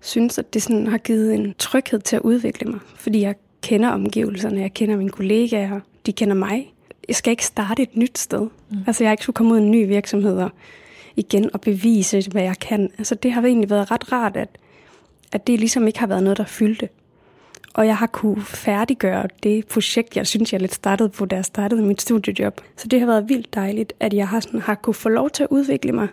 [0.00, 2.80] synes, at det sådan har givet en tryghed til at udvikle mig.
[2.96, 6.72] Fordi jeg kender omgivelserne, jeg kender mine kollegaer, de kender mig.
[7.08, 8.40] Jeg skal ikke starte et nyt sted.
[8.40, 8.78] Mm.
[8.86, 10.50] Altså jeg ikke skulle komme ud i en ny virksomhed og
[11.16, 12.90] igen og bevise, hvad jeg kan.
[12.98, 14.48] Altså det har egentlig været ret rart, at,
[15.32, 16.88] at det ligesom ikke har været noget, der fyldte.
[17.74, 21.44] Og jeg har kunne færdiggøre det projekt, jeg synes, jeg lidt startede på, da jeg
[21.44, 22.60] startede mit studiejob.
[22.76, 25.42] Så det har været vildt dejligt, at jeg har, sådan, har kunne få lov til
[25.42, 26.08] at udvikle mig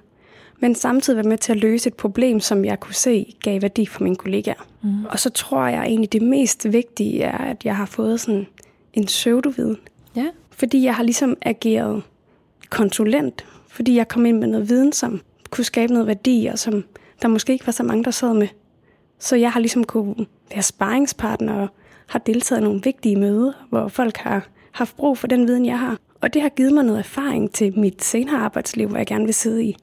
[0.63, 3.86] men samtidig være med til at løse et problem, som jeg kunne se gav værdi
[3.86, 4.67] for mine kollegaer.
[4.82, 5.06] Mm.
[5.06, 8.47] Og så tror jeg egentlig, det mest vigtige er, at jeg har fået sådan
[8.93, 9.77] en pseudoviden.
[10.15, 10.28] Ja.
[10.52, 12.04] Fordi jeg har ligesom ageret
[12.69, 16.84] konsulent, fordi jeg kom ind med noget viden, som kunne skabe noget værdi, og som
[17.21, 18.47] der måske ikke var så mange, der sad med.
[19.19, 21.67] Så jeg har ligesom kunne være sparringspartner og
[22.08, 25.80] har deltaget i nogle vigtige møder, hvor folk har haft brug for den viden, jeg
[25.80, 25.97] har.
[26.21, 29.34] Og det har givet mig noget erfaring til mit senere arbejdsliv, hvor jeg gerne vil
[29.34, 29.76] sidde i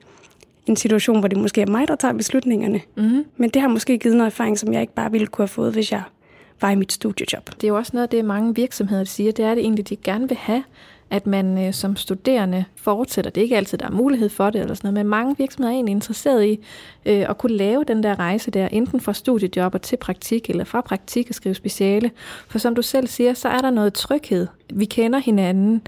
[0.67, 2.81] en situation, hvor det måske er mig, der tager beslutningerne.
[2.97, 3.25] Mm.
[3.37, 5.73] Men det har måske givet noget erfaring, som jeg ikke bare ville kunne have fået,
[5.73, 6.03] hvis jeg
[6.61, 7.51] var i mit studiejob.
[7.55, 9.97] Det er jo også noget af det, mange virksomheder siger, det er det egentlig, de
[9.97, 10.63] gerne vil have,
[11.11, 13.31] at man øh, som studerende fortsætter.
[13.31, 15.71] Det er ikke altid, der er mulighed for det, eller sådan noget, men mange virksomheder
[15.71, 16.61] er egentlig interesseret i
[17.07, 20.65] øh, at kunne lave den der rejse der, enten fra studiejob og til praktik, eller
[20.65, 22.11] fra praktik og skrive speciale.
[22.49, 24.47] For som du selv siger, så er der noget tryghed.
[24.75, 25.83] Vi kender hinanden.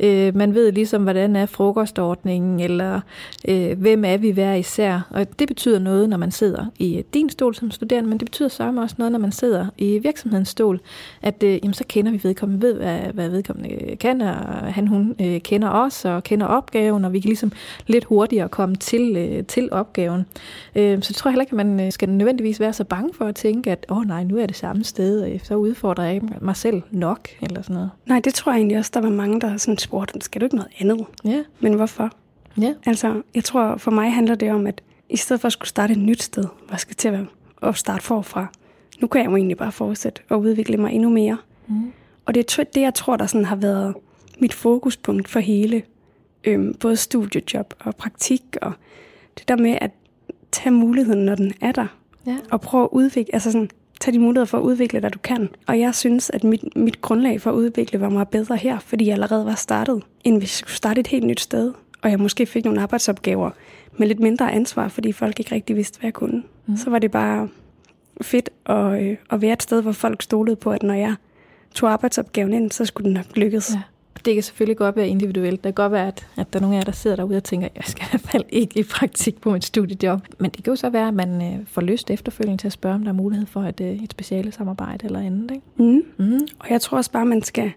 [0.00, 3.00] Øh, man ved ligesom, hvordan er frokostordningen, eller
[3.48, 5.08] øh, hvem er vi hver især.
[5.10, 8.48] Og det betyder noget, når man sidder i din stol som studerende, men det betyder
[8.48, 10.80] så også noget, når man sidder i virksomhedens stol,
[11.22, 14.86] at øh, jamen, så kender vi vedkommende, ved, hvad, hvad vedkommende øh, kan, og han
[14.86, 17.52] hun øh, kender os og kender opgaven, og vi kan ligesom
[17.86, 20.26] lidt hurtigere komme til, øh, til opgaven.
[20.76, 23.24] Øh, så jeg tror heller ikke, at man øh, skal nødvendigvis være så bange for
[23.24, 26.20] at tænke, at åh oh, nej, nu er det samme sted, og så udfordrer jeg
[26.40, 27.90] mig selv nok, eller sådan noget.
[28.06, 30.56] Nej, det tror jeg egentlig også, der var mange, der sådan spurgte, skal du ikke
[30.56, 31.06] noget andet?
[31.24, 31.42] Ja.
[31.60, 32.10] Men hvorfor?
[32.60, 32.74] Ja.
[32.86, 35.92] Altså, jeg tror, for mig handler det om, at i stedet for at skulle starte
[35.92, 37.20] et nyt sted, hvor jeg skal til at,
[37.62, 38.46] at starte forfra,
[39.00, 41.36] nu kan jeg jo egentlig bare fortsætte og udvikle mig endnu mere.
[41.66, 41.92] Mm.
[42.26, 43.94] Og det er det, jeg tror, der sådan har været
[44.38, 45.82] mit fokuspunkt for hele,
[46.44, 48.72] øhm, både studiejob og praktik, og
[49.38, 49.90] det der med at
[50.52, 51.86] tage muligheden, når den er der,
[52.26, 52.36] Ja.
[52.50, 55.48] og prøve at udvikle, altså sådan, tage de muligheder for at udvikle dig, du kan.
[55.66, 59.06] Og jeg synes, at mit, mit grundlag for at udvikle var meget bedre her, fordi
[59.06, 61.72] jeg allerede var startet, end hvis jeg skulle starte et helt nyt sted.
[62.02, 63.50] Og jeg måske fik nogle arbejdsopgaver
[63.96, 66.42] med lidt mindre ansvar, fordi folk ikke rigtig vidste, hvad jeg kunne.
[66.66, 66.76] Mm.
[66.76, 67.48] Så var det bare
[68.22, 71.14] fedt at, øh, at være et sted, hvor folk stolede på, at når jeg
[71.74, 73.70] tog arbejdsopgaven ind, så skulle den nok lykkes.
[73.74, 73.80] Ja.
[74.24, 75.64] Det kan selvfølgelig godt være individuelt.
[75.64, 77.44] Det kan godt være, at, at der er nogle af jer, der sidder derude og
[77.44, 80.20] tænker, jeg skal i hvert fald ikke i praktik på mit studiejob.
[80.38, 82.94] Men det kan jo så være, at man øh, får lyst efterfølgende til at spørge,
[82.94, 85.50] om der er mulighed for et, øh, et speciale samarbejde eller andet.
[85.50, 85.66] Ikke?
[85.76, 86.02] Mm.
[86.16, 86.40] Mm.
[86.58, 87.72] Og jeg tror også bare, man skal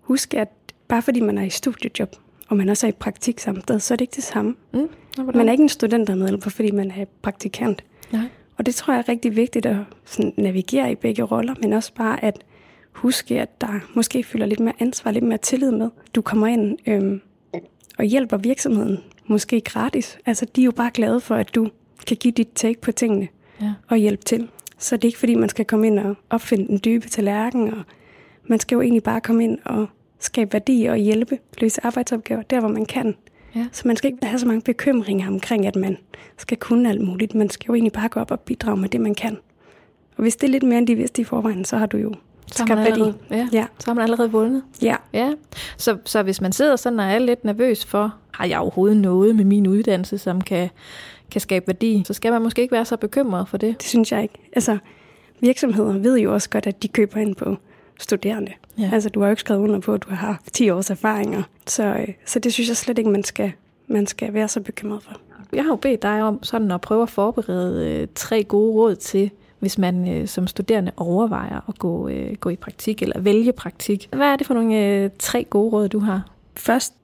[0.00, 0.48] huske, at
[0.88, 2.16] bare fordi man er i studiejob,
[2.48, 4.54] og man også er i praktik sted, så er det ikke det samme.
[4.72, 4.88] Mm.
[5.34, 7.84] Man er ikke en studentermedhjælper, fordi man er praktikant.
[8.12, 8.22] Nej.
[8.58, 11.92] Og det tror jeg er rigtig vigtigt at sådan, navigere i begge roller, men også
[11.94, 12.44] bare at
[12.98, 15.90] huske, at der måske følger lidt mere ansvar, lidt mere tillid med.
[16.14, 17.20] Du kommer ind øhm,
[17.98, 20.18] og hjælper virksomheden, måske gratis.
[20.26, 21.68] Altså, de er jo bare glade for, at du
[22.06, 23.28] kan give dit take på tingene
[23.62, 23.72] Ja.
[23.88, 24.48] og hjælpe til.
[24.78, 27.82] Så det er ikke fordi, man skal komme ind og opfinde den dybe tallerken, og
[28.46, 29.86] man skal jo egentlig bare komme ind og
[30.18, 33.14] skabe værdi og hjælpe, løse arbejdsopgaver der, hvor man kan.
[33.54, 33.66] Ja.
[33.72, 35.96] Så man skal ikke have så mange bekymringer omkring, at man
[36.36, 37.34] skal kunne alt muligt.
[37.34, 39.36] Man skal jo egentlig bare gå op og bidrage med det, man kan.
[40.16, 42.14] Og hvis det er lidt mere end de vidste i forvejen, så har du jo
[42.52, 43.66] Så har, man allerede, ja, Ja.
[43.78, 44.62] så har man allerede vundet.
[44.82, 44.96] Ja.
[45.12, 45.32] Ja,
[45.76, 49.36] så, så hvis man sidder sådan og er lidt nervøs for, har jeg overhovedet noget
[49.36, 50.68] med min uddannelse, som kan,
[51.30, 53.74] kan skabe værdi, så skal man måske ikke være så bekymret for det.
[53.78, 54.34] Det synes jeg ikke.
[54.52, 54.78] Altså,
[55.40, 57.56] virksomheder ved jo også godt, at de køber ind på
[58.00, 58.52] studerende.
[58.78, 58.90] Ja.
[58.92, 61.42] Altså, du har jo ikke skrevet under på, at du har haft 10 års erfaringer.
[61.66, 63.52] Så, øh, så det synes jeg slet ikke, man skal,
[63.86, 65.12] man skal være så bekymret for.
[65.52, 68.94] Jeg har jo bedt dig om sådan at prøve at forberede øh, tre gode råd
[68.96, 69.30] til,
[69.60, 74.08] hvis man øh, som studerende overvejer at gå, øh, gå i praktik eller vælge praktik.
[74.12, 76.30] Hvad er det for nogle øh, tre gode råd, du har?
[76.56, 76.94] Først,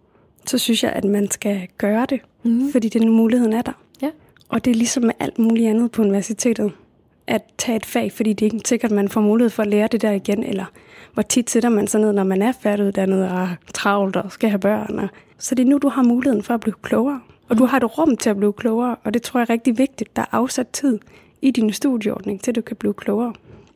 [0.46, 2.72] så synes jeg, at man skal gøre det, Mhm.
[2.72, 3.72] fordi den muligheden er der.
[4.02, 4.10] Ja.
[4.48, 6.72] Og det er ligesom med alt muligt andet på universitetet.
[7.26, 9.68] At tage et fag, fordi det er ikke sikkert, at man får mulighed for at
[9.68, 10.64] lære det der igen, eller
[11.14, 14.58] hvor tit sætter man sig ned, når man er færdiguddannet og travlt og skal have
[14.58, 14.98] børn.
[14.98, 15.08] Og...
[15.38, 17.20] Så det er nu, du har muligheden for at blive klogere.
[17.48, 19.78] Og du har et rum til at blive klogere, og det tror jeg er rigtig
[19.78, 20.16] vigtigt.
[20.16, 20.98] Der er afsat tid
[21.44, 23.32] i din studieordning, til du kan blive klogere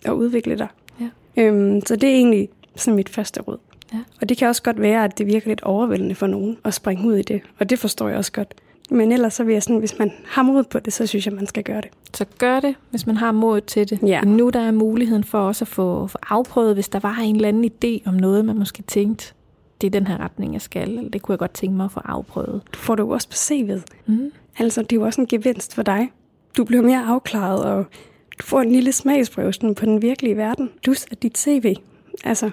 [0.07, 0.69] og udvikle dig.
[1.01, 1.09] Ja.
[1.37, 3.59] Øhm, så det er egentlig sådan mit første råd.
[3.93, 3.99] Ja.
[4.21, 7.09] Og det kan også godt være, at det virker lidt overvældende for nogen at springe
[7.09, 7.41] ud i det.
[7.59, 8.55] Og det forstår jeg også godt.
[8.91, 11.35] Men ellers så vil jeg sådan, hvis man har mod på det, så synes jeg,
[11.35, 11.91] man skal gøre det.
[12.15, 13.99] Så gør det, hvis man har mod til det.
[14.03, 14.21] Ja.
[14.21, 17.49] Nu der er muligheden for også at få, få afprøvet, hvis der var en eller
[17.49, 19.33] anden idé om noget, man måske tænkte,
[19.81, 20.89] det er den her retning, jeg skal.
[20.89, 22.63] Eller det kunne jeg godt tænke mig at få afprøvet.
[22.73, 23.83] Du får det jo også på CV'et.
[24.07, 24.33] Mm.
[24.59, 26.11] Altså, det er jo også en gevinst for dig.
[26.57, 27.85] Du bliver mere afklaret, og
[28.39, 30.71] du får en lille smagsprøve sådan på den virkelige verden.
[30.83, 31.75] Plus at dit CV.
[32.25, 32.51] Altså,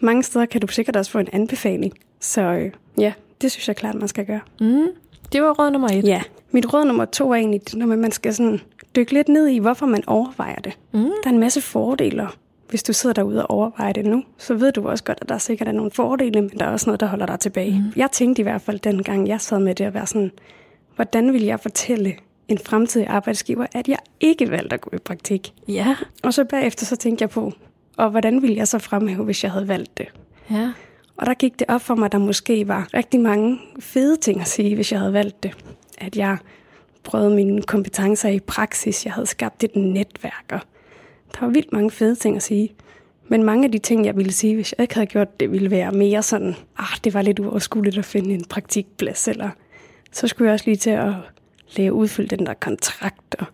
[0.00, 1.92] mange steder kan du sikkert også få en anbefaling.
[2.20, 4.40] Så øh, ja, det synes jeg klart, man skal gøre.
[4.60, 4.86] Mm.
[5.32, 6.04] Det var råd nummer et.
[6.04, 8.60] Ja, mit råd nummer to er egentlig, når man skal sådan
[8.96, 10.78] dykke lidt ned i, hvorfor man overvejer det.
[10.92, 11.00] Mm.
[11.00, 12.28] Der er en masse fordele.
[12.68, 15.38] Hvis du sidder derude og overvejer det nu, så ved du også godt, at der
[15.38, 17.72] sikkert er nogle fordele, men der er også noget, der holder dig tilbage.
[17.72, 17.92] Mm.
[17.96, 20.30] Jeg tænkte i hvert fald dengang, jeg sad med det at være sådan,
[20.96, 22.14] hvordan vil jeg fortælle
[22.50, 25.52] en fremtidig arbejdsgiver, at jeg ikke valgte at gå i praktik?
[25.68, 25.96] Ja.
[26.22, 27.52] Og så bagefter så tænkte jeg på,
[27.96, 30.06] og hvordan ville jeg så fremhæve, hvis jeg havde valgt det?
[30.50, 30.72] Ja.
[31.16, 34.40] Og der gik det op for mig, at der måske var rigtig mange fede ting
[34.40, 35.56] at sige, hvis jeg havde valgt det.
[35.98, 36.36] At jeg
[37.02, 40.60] prøvede mine kompetencer i praksis, jeg havde skabt et netværk, og
[41.34, 42.72] der var vildt mange fede ting at sige.
[43.28, 45.70] Men mange af de ting, jeg ville sige, hvis jeg ikke havde gjort det, ville
[45.70, 49.50] være mere sådan, ah, det var lidt uoverskueligt at finde en praktikplads, eller
[50.12, 51.12] så skulle jeg også lige til at
[51.76, 53.46] lave udfylde den der kontrakt, og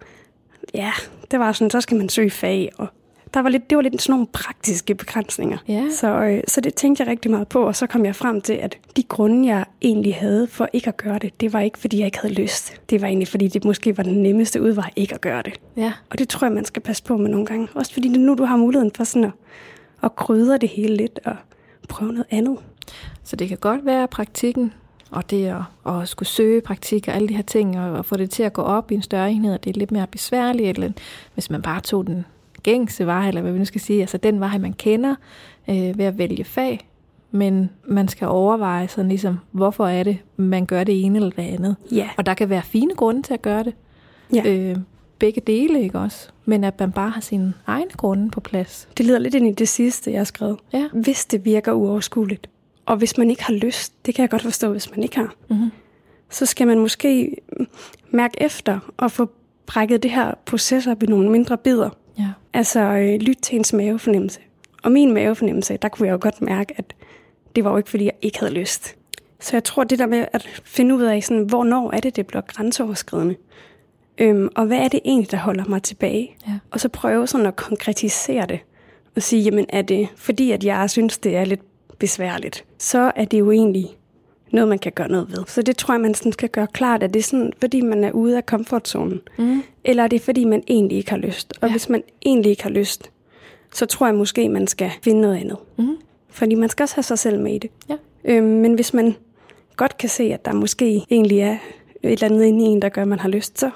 [0.74, 0.92] ja,
[1.30, 2.86] det var sådan, så skal man søge fag, og
[3.34, 5.58] der var lidt, det var lidt sådan nogle praktiske begrænsninger.
[5.68, 5.84] Ja.
[5.90, 8.52] Så, øh, så det tænkte jeg rigtig meget på, og så kom jeg frem til,
[8.52, 11.98] at de grunde, jeg egentlig havde for ikke at gøre det, det var ikke, fordi
[11.98, 12.80] jeg ikke havde lyst.
[12.90, 15.60] Det var egentlig, fordi det måske var den nemmeste udvej ikke at gøre det.
[15.76, 15.92] Ja.
[16.10, 17.68] Og det tror jeg, man skal passe på med nogle gange.
[17.74, 19.32] Også fordi nu, du har muligheden for sådan at,
[20.02, 21.36] at krydre det hele lidt og
[21.88, 22.58] prøve noget andet.
[23.24, 24.72] Så det kan godt være praktikken,
[25.10, 28.16] og det at, at skulle søge praktik og alle de her ting, og, og få
[28.16, 30.78] det til at gå op i en større enhed, og det er lidt mere besværligt,
[30.78, 30.92] eller
[31.34, 32.24] hvis man bare tog den
[32.62, 35.14] gængse vej, eller hvad vi nu skal sige, altså den vej, man kender
[35.68, 36.88] øh, ved at vælge fag,
[37.30, 41.42] men man skal overveje sådan ligesom, hvorfor er det, man gør det ene eller det
[41.42, 41.76] andet.
[41.92, 42.08] Ja.
[42.16, 43.74] Og der kan være fine grunde til at gøre det.
[44.34, 44.42] Ja.
[44.46, 44.76] Øh,
[45.18, 46.28] begge dele, ikke også?
[46.44, 48.88] Men at man bare har sine egne grunde på plads.
[48.98, 50.58] Det leder lidt ind i det sidste, jeg har skrevet.
[50.72, 50.88] Ja.
[50.92, 52.48] Hvis det virker uoverskueligt,
[52.86, 55.34] og hvis man ikke har lyst, det kan jeg godt forstå, hvis man ikke har,
[55.48, 55.70] Mm-hmm.
[56.30, 57.36] så skal man måske
[58.10, 59.30] mærke efter og få
[59.66, 61.90] brækket det her proces op i nogle mindre bidder.
[62.18, 62.28] Ja.
[62.52, 64.40] Altså øh, lyt til ens mavefornemmelse.
[64.82, 66.94] Og min mavefornemmelse, der kunne jeg jo godt mærke, at
[67.56, 68.94] det var jo ikke, fordi jeg ikke havde lyst.
[69.40, 72.26] Så jeg tror, det der med at finde ud af, sådan, hvornår er det, det
[72.26, 73.36] bliver grænseoverskridende.
[74.18, 76.36] Øhm, og hvad er det egentlig, der holder mig tilbage?
[76.48, 76.52] Ja.
[76.70, 78.58] Og så prøve sådan at konkretisere det.
[79.16, 81.60] Og sige, jamen er det fordi, at jeg synes, det er lidt
[81.98, 83.86] besværligt, så er det jo egentlig
[84.52, 85.44] noget, man kan gøre noget ved.
[85.46, 88.04] Så det tror jeg, man sådan skal gøre klart, at det er sådan, fordi man
[88.04, 89.20] er ude af komfortzonen.
[89.38, 89.62] Mm.
[89.84, 91.52] Eller er det fordi, man egentlig ikke har lyst?
[91.60, 91.72] Og Ja.
[91.72, 93.10] hvis man egentlig ikke har lyst,
[93.74, 95.56] så tror jeg måske, man skal finde noget andet.
[95.78, 95.96] Mm.
[96.30, 97.70] Fordi man skal også have sig selv med i det.
[97.88, 97.96] Ja.
[98.24, 99.14] Øhm, men hvis man
[99.76, 101.52] godt kan se, at der måske egentlig er
[102.02, 103.70] et eller andet inde i en, der gør, at man har lyst, så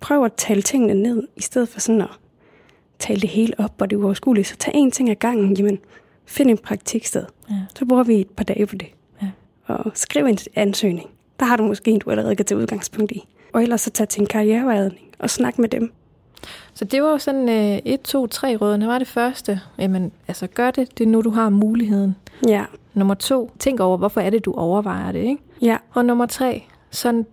[0.00, 2.08] prøv at tale tingene ned, i stedet for sådan at
[2.98, 4.48] tale det hele op, og det er uoverskueligt.
[4.48, 5.56] Så tag en ting ad gangen.
[5.56, 5.78] Jamen,
[6.26, 7.24] find en praktiksted.
[7.50, 7.54] Ja.
[7.78, 8.88] Så bruger vi et par dage på det.
[9.22, 9.28] Ja.
[9.66, 11.10] Og skriv en ansøgning.
[11.40, 13.24] Der har du måske en, du allerede kan tage udgangspunkt i.
[13.52, 15.92] Og ellers så tag til en karrierevejledning og snak med dem.
[16.74, 18.86] Så det var jo sådan øh, et, to, tre rådene.
[18.86, 19.60] var det første.
[19.78, 22.16] Jamen, altså gør det, det er nu, du har muligheden.
[22.48, 25.42] Ja, Nummer to, tænk over, hvorfor er det, du overvejer det, ikke?
[25.62, 27.26] ja, Og nummer tre, sådan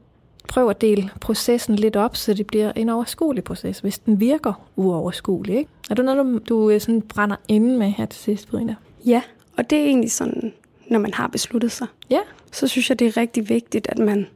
[0.50, 4.54] prøv at dele processen lidt op, så det bliver en overskuelig proces, hvis den virker
[4.76, 5.72] uoverskuelig, ikke?
[5.90, 8.76] Er du noget, du, du øh, sådan brænder inde med her til sidst, Brina?
[9.06, 9.22] ja.
[9.58, 10.54] Og det er egentlig sådan,
[10.90, 12.20] når man har besluttet sig, Ja.
[12.52, 14.28] så synes jeg, det er rigtig vigtigt, at man...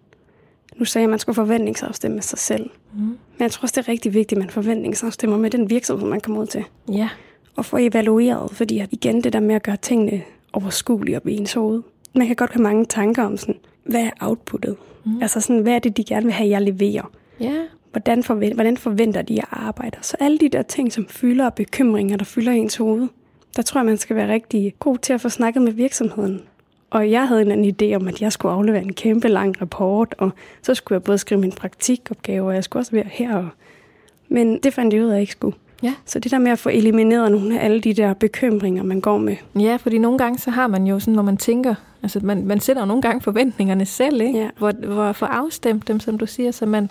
[0.75, 2.69] Nu sagde jeg, at man skulle forventningsafstemme med sig selv.
[2.93, 2.99] Mm.
[2.99, 6.21] Men jeg tror også, det er rigtig vigtigt, at man forventningsafstemmer med den virksomhed, man
[6.21, 6.63] kommer ud til.
[6.91, 7.09] Ja.
[7.55, 10.21] Og få evalueret, fordi at igen det der med at gøre tingene
[10.53, 11.81] overskuelige op i ens hoved.
[12.15, 14.75] Man kan godt have mange tanker om sådan, hvad er outputtet?
[15.05, 15.21] Mm.
[15.21, 17.11] Altså sådan, hvad er det, de gerne vil have, jeg leverer?
[17.39, 17.53] Ja.
[17.91, 19.97] Hvordan, forventer, hvordan forventer de, at jeg arbejder?
[20.01, 23.07] Så alle de der ting, som fylder og bekymringer, der fylder ens hoved,
[23.55, 26.41] der tror jeg, man skal være rigtig god til at få snakket med virksomheden.
[26.89, 30.15] Og jeg havde en anden idé om, at jeg skulle aflevere en kæmpe lang rapport,
[30.17, 33.35] og så skulle jeg både skrive min praktikopgave, og jeg skulle også være her.
[33.35, 33.49] Og...
[34.29, 35.57] Men det fandt jeg ud af, at jeg ikke skulle.
[35.83, 35.93] Ja.
[36.05, 39.17] Så det der med at få elimineret nogle af alle de der bekymringer, man går
[39.17, 39.35] med.
[39.59, 42.59] Ja, fordi nogle gange så har man jo sådan, hvor man tænker, altså man, man
[42.59, 44.39] sætter jo nogle gange forventningerne selv, ikke?
[44.39, 44.49] Ja.
[44.57, 46.89] Hvor, hvor for afstemt dem, som du siger, så man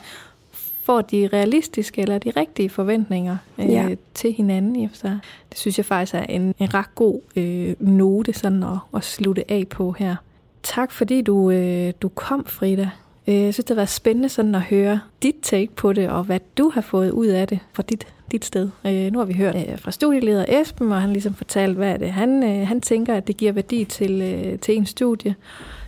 [0.83, 3.89] får de realistiske eller de rigtige forventninger øh, Ja.
[4.15, 5.19] til hinanden for sig.
[5.51, 9.51] Det synes jeg faktisk er en, en ret god øh, note sådan at, at slutte
[9.51, 10.17] af på her.
[10.63, 12.91] Tak fordi du, øh, du kom, Frida.
[13.27, 16.25] Øh, Jeg synes, det har været spændende sådan at høre dit take på det, og
[16.25, 18.69] hvad du har fået ud af det fra dit, dit sted.
[18.87, 21.97] Øh, Nu har vi hørt øh, fra studieleder Esben, og han ligesom fortalt, hvad er
[21.97, 25.35] det han, øh, han tænker, at det giver værdi til, øh, til en studie.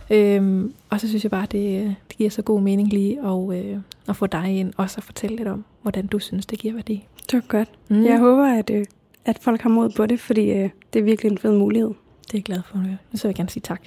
[0.09, 3.65] Øhm, og så synes jeg bare, det, øh, det giver så god mening lige at,
[3.65, 3.77] øh,
[4.07, 7.07] at få dig ind, og så fortælle lidt om, hvordan du synes, det giver værdi.
[7.31, 7.69] Det var godt.
[7.89, 8.05] Mm.
[8.05, 8.85] Jeg håber, at, øh,
[9.25, 11.87] at folk har mod på det, fordi øh, det er virkelig en fed mulighed.
[11.87, 12.97] Det er jeg glad for at høre.
[13.15, 13.81] Så vil jeg gerne sige tak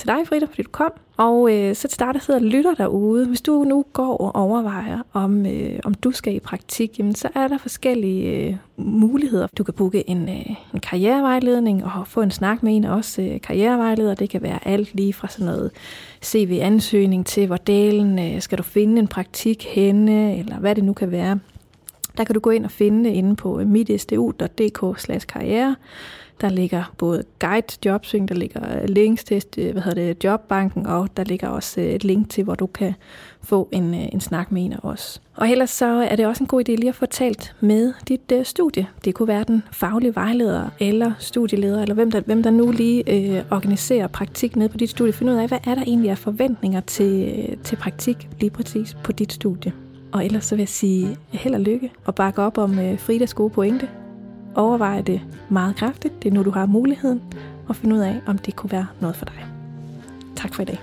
[0.00, 0.92] til dig, Frida, fordi du kom.
[1.16, 3.26] Og øh, så til dig, der sidder og lytter derude.
[3.26, 7.28] Hvis du nu går og overvejer, om, øh, om du skal i praktik, jamen, så
[7.34, 9.46] er der forskellige øh, muligheder.
[9.58, 13.18] Du kan booke en, øh, en karrierevejledning og få en snak med en af os
[13.18, 14.14] øh, karrierevejledere.
[14.14, 15.70] Det kan være alt lige fra sådan noget
[16.24, 20.92] CV-ansøgning til, hvor delen øh, skal du finde en praktik henne, eller hvad det nu
[20.92, 21.38] kan være.
[22.16, 25.76] Der kan du gå ind og finde det inde på mitstu.dk karriere.
[26.40, 30.86] Der ligger både guide jobsøgning, der ligger øh, links til øh, hvad hedder det, jobbanken,
[30.86, 32.94] og der ligger også øh, et link til, hvor du kan
[33.42, 35.22] få en, en snak med en af os.
[35.36, 38.32] Og ellers så er det også en god idé lige at få talt med dit
[38.32, 38.86] uh, studie.
[39.04, 43.04] Det kunne være den faglige vejleder, eller studieleder, eller hvem der, hvem der nu lige
[43.06, 45.12] uh, organiserer praktik ned på dit studie.
[45.12, 49.12] Find ud af, hvad er der egentlig af forventninger til, til praktik lige præcis på
[49.12, 49.72] dit studie.
[50.12, 53.34] Og ellers så vil jeg sige held og lykke og bakke op om uh, Fridas
[53.34, 53.88] gode pointe
[54.54, 56.22] overveje det meget kraftigt.
[56.22, 57.22] Det er nu, du har muligheden
[57.68, 59.46] og finde ud af, om det kunne være noget for dig.
[60.36, 60.78] Tak for i dag.